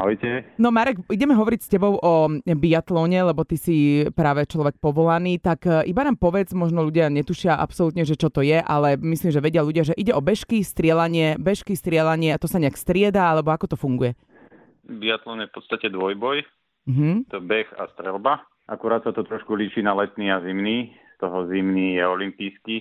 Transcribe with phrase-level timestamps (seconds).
[0.00, 0.48] Ahojte.
[0.56, 5.68] No Marek, ideme hovoriť s tebou o biatlone, lebo ty si práve človek povolaný, tak
[5.68, 9.44] e, iba nám povedz, možno ľudia netušia absolútne, že čo to je, ale myslím, že
[9.44, 13.52] vedia ľudia, že ide o bežky, strielanie, bežky, strielanie a to sa nejak strieda, alebo
[13.52, 14.16] ako to funguje?
[14.88, 16.48] Biatlon je v podstate dvojboj,
[16.88, 17.28] Mhm.
[17.28, 18.40] to beh a strelba.
[18.64, 20.96] Akurát sa to trošku líši na letný a zimný.
[21.18, 22.76] Z toho zimný je olimpijský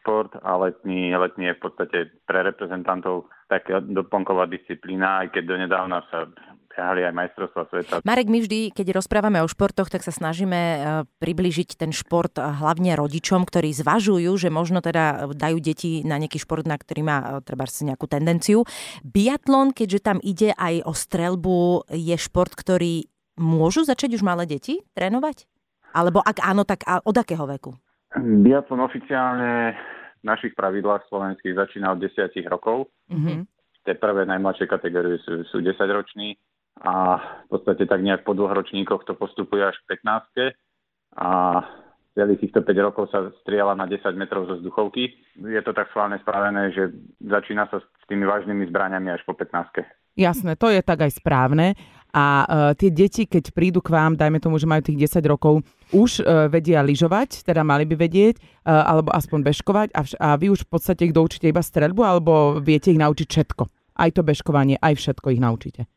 [0.00, 6.02] šport a letný, letný je v podstate pre reprezentantov taká doplnková disciplína, aj keď donedávna
[6.10, 6.26] sa
[6.74, 7.94] behali aj majstrovstva sveta.
[8.02, 10.78] Marek, my vždy, keď rozprávame o športoch, tak sa snažíme e,
[11.22, 16.42] približiť ten šport e, hlavne rodičom, ktorí zvažujú, že možno teda dajú deti na nejaký
[16.42, 18.66] šport, na ktorý má e, treba nejakú tendenciu.
[19.06, 23.06] Biatlon, keďže tam ide aj o strelbu, je šport, ktorý
[23.38, 25.46] môžu začať už malé deti trénovať?
[25.94, 27.78] Alebo ak áno, tak od akého veku?
[28.18, 29.78] Biatlon oficiálne
[30.22, 32.90] v našich pravidlách slovenských začína od 10 rokov.
[33.10, 33.46] Mhm.
[33.84, 36.40] Tie prvé najmladšie kategórie sú, sú 10 roční
[36.82, 40.58] a v podstate tak nejak po dvoch ročníkoch to postupuje až k 15
[41.14, 41.30] a
[42.14, 45.14] celých týchto 5 rokov sa strieľa na 10 metrov zo vzduchovky.
[45.38, 49.82] Je to tak schválne spravené, že začína sa s tými vážnymi zbraniami až po 15
[50.14, 51.74] Jasné, to je tak aj správne.
[52.14, 55.66] A uh, tie deti, keď prídu k vám, dajme tomu, že majú tých 10 rokov,
[55.90, 60.38] už uh, vedia lyžovať, teda mali by vedieť, uh, alebo aspoň bežkovať a, vš- a
[60.38, 63.62] vy už v podstate ich doučíte iba streľbu, alebo viete ich naučiť všetko.
[63.98, 65.90] Aj to bežkovanie, aj všetko ich naučíte.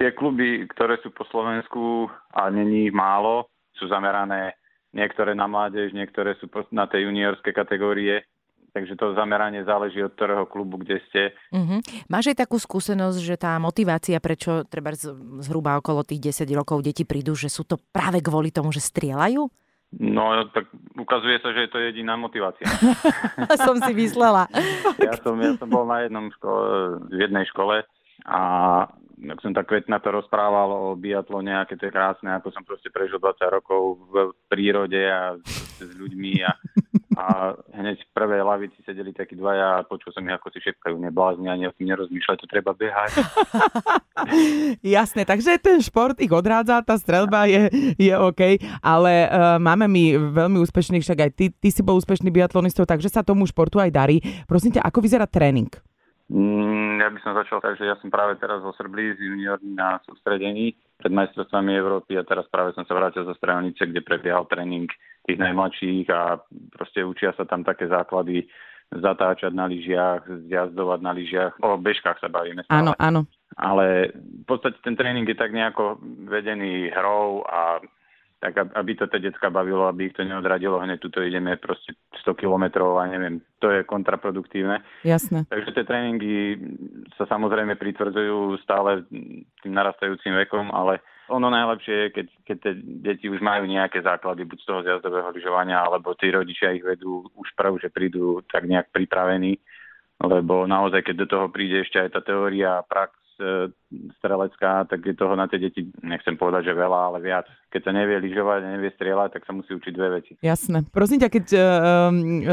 [0.00, 4.56] Tie kluby, ktoré sú po Slovensku a není ich málo, sú zamerané
[4.96, 8.24] niektoré na mládež, niektoré sú na tej juniorské kategórie.
[8.70, 11.22] Takže to zameranie záleží od ktorého klubu, kde ste.
[11.52, 12.08] Mhm.
[12.08, 14.94] Máš aj takú skúsenosť, že tá motivácia, prečo treba
[15.42, 19.42] zhruba okolo tých 10 rokov deti prídu, že sú to práve kvôli tomu, že strieľajú?
[19.90, 22.62] No, tak ukazuje sa, že je to jediná motivácia.
[23.66, 24.46] Som si myslela.
[25.02, 26.62] Ja som, ja som bol na jednom škole,
[27.10, 27.82] v jednej škole
[28.22, 28.40] a
[29.20, 32.88] ak som tak na to rozprával o biatlone, aké to je krásne, ako som proste
[32.88, 34.14] prežil 20 rokov v
[34.48, 36.52] prírode a s, ľuďmi a,
[37.20, 37.24] a
[37.76, 41.52] hneď v prvej lavici sedeli takí dvaja a počul som ich, ako si šepkajú, neblázni,
[41.52, 43.20] ani o tým nerozmýšľať, to treba behať.
[44.96, 47.68] Jasné, takže ten šport ich odrádza, tá strelba je,
[48.00, 52.32] je OK, ale uh, máme my veľmi úspešných, však aj ty, ty si bol úspešný
[52.32, 54.16] biatlonistov, takže sa tomu športu aj darí.
[54.48, 55.89] Prosím ťa, ako vyzerá tréning?
[56.30, 59.74] Mm, ja by som začal tak, že ja som práve teraz vo Srblí s juniormi
[59.74, 64.46] na sústredení pred majstrovstvami Európy a teraz práve som sa vrátil zo strelnice, kde prebiehal
[64.46, 64.86] tréning
[65.26, 66.38] tých najmladších a
[66.70, 68.46] proste učia sa tam také základy
[68.94, 71.52] zatáčať na lyžiach, zjazdovať na lyžiach.
[71.62, 72.78] O bežkách sa bavíme stále.
[72.78, 73.20] Áno, áno.
[73.58, 75.98] Ale v podstate ten tréning je tak nejako
[76.30, 77.82] vedený hrou a
[78.40, 81.92] tak ab- aby to tie decka bavilo, aby ich to neodradilo, hneď tuto ideme proste
[82.24, 84.80] 100 kilometrov a neviem, to je kontraproduktívne.
[85.04, 85.44] Jasné.
[85.52, 86.56] Takže tie tréningy
[87.20, 89.04] sa samozrejme pritvrdzujú stále
[89.60, 94.48] tým narastajúcim vekom, ale ono najlepšie je, keď, keď tie deti už majú nejaké základy,
[94.48, 98.64] buď z toho zjazdového lyžovania, alebo tí rodičia ich vedú už prv, že prídu tak
[98.64, 99.60] nejak pripravení,
[100.20, 103.19] lebo naozaj, keď do toho príde ešte aj tá teória a prax
[104.20, 107.48] strelecká, tak je toho na tie deti, nechcem povedať, že veľa, ale viac.
[107.72, 110.32] Keď sa nevie lyžovať a nevie strieľať, tak sa musí učiť dve veci.
[110.44, 110.86] Jasné.
[110.92, 111.62] Prosím ťa, keď uh,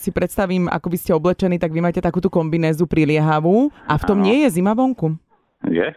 [0.00, 4.18] si predstavím, ako by ste oblečení, tak vy máte takúto kombinézu priliehavú a v tom
[4.20, 4.26] Áno.
[4.26, 5.14] nie je zima vonku.
[5.68, 5.92] Je?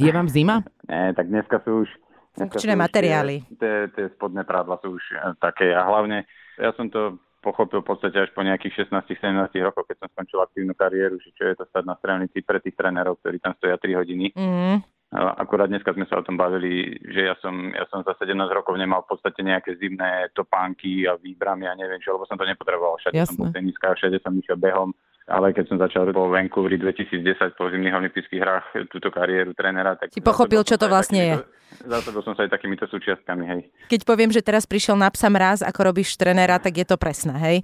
[0.00, 0.64] Je vám zima?
[0.88, 1.88] Nie, tak dneska sú už...
[2.32, 3.44] Funkčné materiály.
[3.60, 6.24] Tie, tie, tie spodné prádla sú už e, také a hlavne
[6.56, 9.18] ja som to pochopil v podstate až po nejakých 16-17
[9.66, 12.78] rokoch, keď som skončil aktívnu kariéru, že čo je to stať na strelnici pre tých
[12.78, 14.30] trénerov, ktorí tam stoja 3 hodiny.
[14.38, 14.78] Mm.
[15.12, 18.80] Akurát dneska sme sa o tom bavili, že ja som, ja som za 17 rokov
[18.80, 22.96] nemal v podstate nejaké zimné topánky a výbramy a neviem čo, lebo som to nepotreboval.
[22.96, 24.96] Všade som bol teniska, všade som išiel behom.
[25.30, 30.10] Ale keď som začal po Vancouveri 2010 po zimných olympijských hrách túto kariéru trénera, tak...
[30.10, 31.34] Si pochopil, čo som to sa aj vlastne je.
[31.72, 33.60] Zasobil som sa aj takýmito súčiastkami, hej.
[33.88, 37.34] Keď poviem, že teraz prišiel na psa mráz, ako robíš trénera, tak je to presné,
[37.38, 37.56] hej?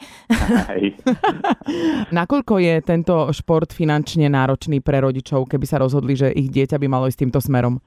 [0.73, 0.97] hej.
[2.19, 6.87] Nakoľko je tento šport finančne náročný pre rodičov, keby sa rozhodli, že ich dieťa by
[6.89, 7.83] malo ísť týmto smerom?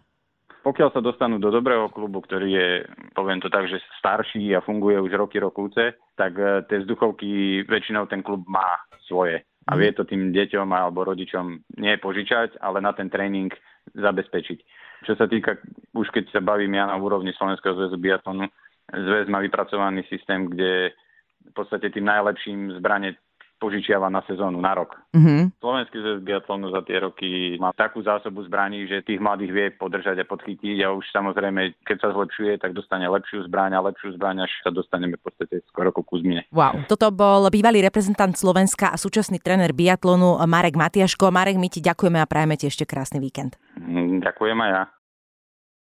[0.61, 2.69] Pokiaľ sa dostanú do dobrého klubu, ktorý je,
[3.17, 8.05] poviem to tak, že starší a funguje už roky rokúce, tak eh, tie vzduchovky väčšinou
[8.05, 8.77] ten klub má
[9.09, 9.41] svoje.
[9.69, 13.53] A vie to tým deťom alebo rodičom nie požičať, ale na ten tréning
[13.93, 14.59] zabezpečiť.
[15.05, 15.57] Čo sa týka,
[15.93, 18.49] už keď sa bavím ja na úrovni Slovenského zväzu biatlonu,
[18.89, 20.93] zväz má vypracovaný systém, kde
[21.41, 23.17] v podstate tým najlepším zbrane
[23.61, 24.97] požičiava na sezónu, na rok.
[25.13, 25.61] Mm-hmm.
[25.61, 30.17] Slovenský zväz biatlonu za tie roky má takú zásobu zbraní, že tých mladých vie podržať
[30.17, 34.49] a podchytiť a už samozrejme, keď sa zlepšuje, tak dostane lepšiu zbraň a lepšiu zbraň,
[34.49, 36.49] až sa dostaneme v podstate skoro ku Kuzmine.
[36.49, 36.89] Wow.
[36.89, 41.29] Toto bol bývalý reprezentant Slovenska a súčasný tréner biatlonu Marek Matiaško.
[41.29, 43.61] Marek, my ti ďakujeme a prajeme ti ešte krásny víkend.
[43.77, 44.83] Mm, ďakujem aj ja.